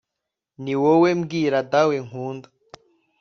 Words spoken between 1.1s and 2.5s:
mbwira dawe nkunda